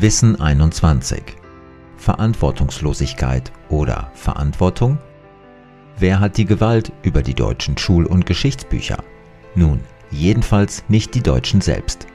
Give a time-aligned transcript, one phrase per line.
[0.00, 1.22] Wissen 21.
[1.98, 4.96] Verantwortungslosigkeit oder Verantwortung?
[5.98, 9.04] Wer hat die Gewalt über die deutschen Schul- und Geschichtsbücher?
[9.54, 12.06] Nun, jedenfalls nicht die Deutschen selbst.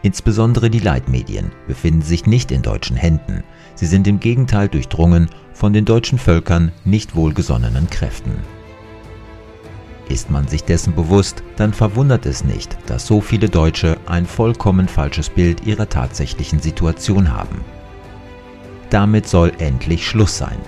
[0.00, 3.44] Insbesondere die Leitmedien befinden sich nicht in deutschen Händen,
[3.74, 8.32] sie sind im Gegenteil durchdrungen von den deutschen Völkern nicht wohlgesonnenen Kräften.
[10.10, 14.88] Ist man sich dessen bewusst, dann verwundert es nicht, dass so viele Deutsche ein vollkommen
[14.88, 17.64] falsches Bild ihrer tatsächlichen Situation haben.
[18.90, 20.58] Damit soll endlich Schluss sein.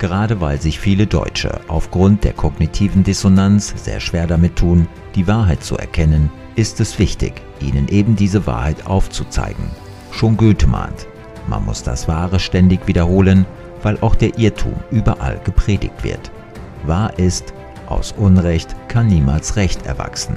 [0.00, 5.62] Gerade weil sich viele Deutsche aufgrund der kognitiven Dissonanz sehr schwer damit tun, die Wahrheit
[5.62, 9.70] zu erkennen, ist es wichtig, ihnen eben diese Wahrheit aufzuzeigen.
[10.10, 11.06] Schon Goethe mahnt,
[11.46, 13.46] man muss das Wahre ständig wiederholen,
[13.84, 16.32] weil auch der Irrtum überall gepredigt wird.
[16.84, 17.52] Wahr ist,
[17.86, 20.36] aus Unrecht kann niemals Recht erwachsen.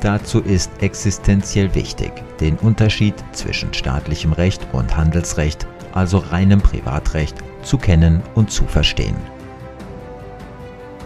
[0.00, 7.78] Dazu ist existenziell wichtig, den Unterschied zwischen staatlichem Recht und Handelsrecht, also reinem Privatrecht, zu
[7.78, 9.16] kennen und zu verstehen.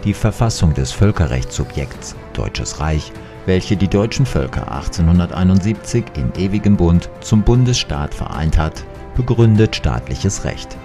[0.03, 3.11] Die Verfassung des Völkerrechtssubjekts Deutsches Reich,
[3.45, 8.83] welche die deutschen Völker 1871 im ewigen Bund zum Bundesstaat vereint hat,
[9.15, 10.75] begründet staatliches Recht.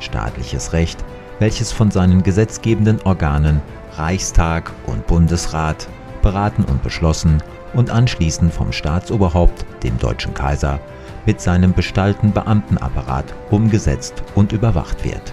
[0.00, 1.04] Staatliches Recht,
[1.38, 3.60] welches von seinen gesetzgebenden Organen
[3.96, 5.88] Reichstag und Bundesrat
[6.22, 7.42] beraten und beschlossen
[7.74, 10.80] und anschließend vom Staatsoberhaupt, dem deutschen Kaiser,
[11.26, 15.32] mit seinem bestallten Beamtenapparat umgesetzt und überwacht wird.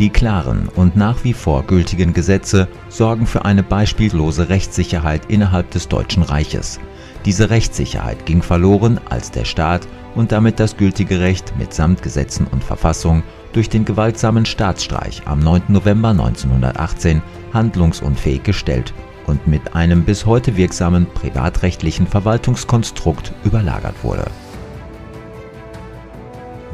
[0.00, 5.86] Die klaren und nach wie vor gültigen Gesetze sorgen für eine beispiellose Rechtssicherheit innerhalb des
[5.86, 6.80] Deutschen Reiches.
[7.24, 12.64] Diese Rechtssicherheit ging verloren, als der Staat und damit das gültige Recht mitsamt Gesetzen und
[12.64, 13.22] Verfassung
[13.54, 15.62] durch den gewaltsamen Staatsstreich am 9.
[15.68, 18.92] November 1918 handlungsunfähig gestellt
[19.26, 24.26] und mit einem bis heute wirksamen privatrechtlichen Verwaltungskonstrukt überlagert wurde.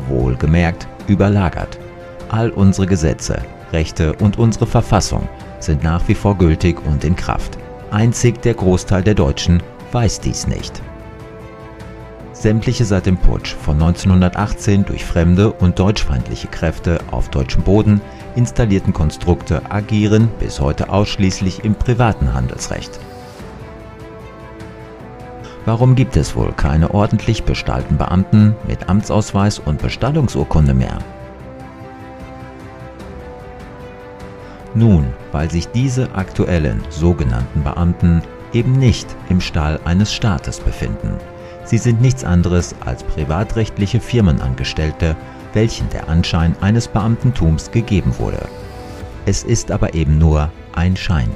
[0.08, 1.78] Wohlgemerkt überlagert.
[2.30, 3.42] All unsere Gesetze,
[3.72, 5.28] Rechte und unsere Verfassung
[5.60, 7.58] sind nach wie vor gültig und in Kraft.
[7.90, 10.82] Einzig der Großteil der Deutschen weiß dies nicht.
[12.40, 18.00] Sämtliche seit dem Putsch von 1918 durch fremde und deutschfeindliche Kräfte auf deutschem Boden
[18.34, 22.98] installierten Konstrukte agieren bis heute ausschließlich im privaten Handelsrecht.
[25.66, 30.96] Warum gibt es wohl keine ordentlich bestallten Beamten mit Amtsausweis und Bestallungsurkunde mehr?
[34.74, 38.22] Nun, weil sich diese aktuellen sogenannten Beamten
[38.54, 41.18] eben nicht im Stall eines Staates befinden.
[41.70, 45.14] Sie sind nichts anderes als privatrechtliche Firmenangestellte,
[45.52, 48.48] welchen der Anschein eines Beamtentums gegeben wurde.
[49.24, 51.30] Es ist aber eben nur ein Schein.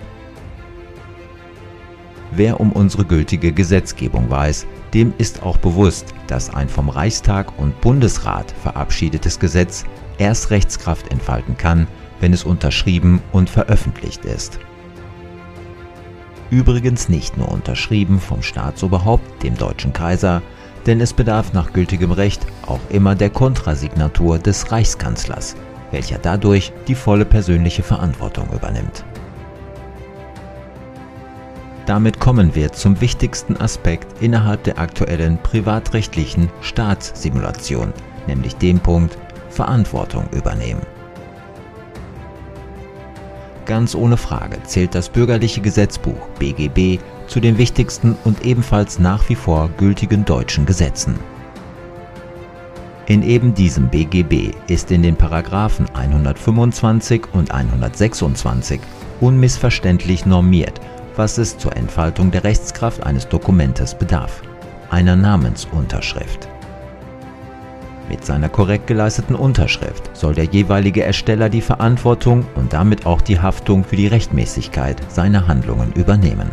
[2.32, 7.80] Wer um unsere gültige Gesetzgebung weiß, dem ist auch bewusst, dass ein vom Reichstag und
[7.80, 9.84] Bundesrat verabschiedetes Gesetz
[10.18, 11.86] erst Rechtskraft entfalten kann,
[12.18, 14.58] wenn es unterschrieben und veröffentlicht ist.
[16.54, 20.40] Übrigens nicht nur unterschrieben vom Staatsoberhaupt, dem deutschen Kaiser,
[20.86, 25.56] denn es bedarf nach gültigem Recht auch immer der Kontrasignatur des Reichskanzlers,
[25.90, 29.04] welcher dadurch die volle persönliche Verantwortung übernimmt.
[31.86, 37.92] Damit kommen wir zum wichtigsten Aspekt innerhalb der aktuellen privatrechtlichen Staatssimulation,
[38.28, 40.93] nämlich dem Punkt Verantwortung übernehmen.
[43.66, 49.34] Ganz ohne Frage zählt das bürgerliche Gesetzbuch BGB zu den wichtigsten und ebenfalls nach wie
[49.34, 51.18] vor gültigen deutschen Gesetzen.
[53.06, 58.80] In eben diesem BGB ist in den Paragraphen 125 und 126
[59.20, 60.80] unmissverständlich normiert,
[61.16, 64.42] was es zur Entfaltung der Rechtskraft eines Dokumentes bedarf,
[64.90, 66.48] einer Namensunterschrift.
[68.08, 73.40] Mit seiner korrekt geleisteten Unterschrift soll der jeweilige Ersteller die Verantwortung und damit auch die
[73.40, 76.50] Haftung für die Rechtmäßigkeit seiner Handlungen übernehmen.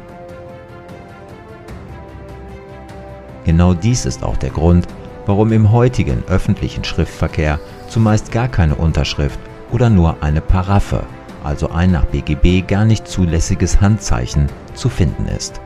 [3.44, 4.88] Genau dies ist auch der Grund,
[5.26, 7.60] warum im heutigen öffentlichen Schriftverkehr
[7.90, 9.40] zumeist gar keine Unterschrift
[9.72, 11.04] oder nur eine Paraffe,
[11.44, 15.60] also ein nach BGB gar nicht zulässiges Handzeichen, zu finden ist.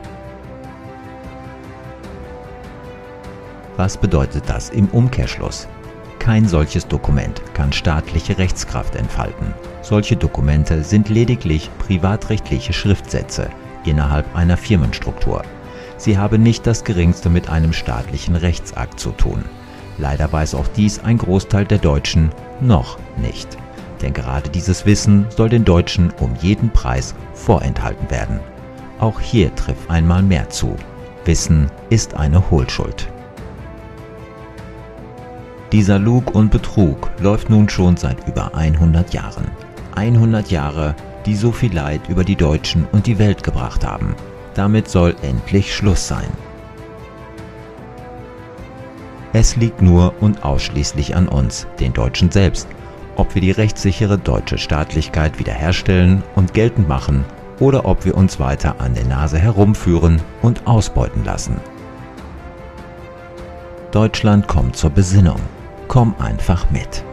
[3.76, 5.68] Was bedeutet das im Umkehrschluss?
[6.18, 9.54] Kein solches Dokument kann staatliche Rechtskraft entfalten.
[9.82, 13.50] Solche Dokumente sind lediglich privatrechtliche Schriftsätze
[13.84, 15.42] innerhalb einer Firmenstruktur.
[15.98, 19.44] Sie haben nicht das geringste mit einem staatlichen Rechtsakt zu tun.
[19.98, 22.30] Leider weiß auch dies ein Großteil der Deutschen
[22.60, 23.56] noch nicht.
[24.02, 28.40] Denn gerade dieses Wissen soll den Deutschen um jeden Preis vorenthalten werden.
[28.98, 30.76] Auch hier trifft einmal mehr zu.
[31.24, 33.08] Wissen ist eine Hohlschuld.
[35.72, 39.50] Dieser Lug und Betrug läuft nun schon seit über 100 Jahren.
[39.96, 40.94] 100 Jahre,
[41.26, 44.14] die so viel Leid über die Deutschen und die Welt gebracht haben.
[44.54, 46.28] Damit soll endlich Schluss sein.
[49.32, 52.68] Es liegt nur und ausschließlich an uns, den Deutschen selbst,
[53.16, 57.24] ob wir die rechtssichere deutsche Staatlichkeit wiederherstellen und geltend machen
[57.58, 61.56] oder ob wir uns weiter an der Nase herumführen und ausbeuten lassen.
[63.90, 65.40] Deutschland kommt zur Besinnung.
[65.88, 67.05] Komm einfach mit.